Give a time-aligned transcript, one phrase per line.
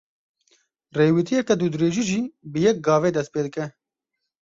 [0.97, 3.65] Rêwîtiyeke dûdirêjî jî bi yek gavê dest pê dike.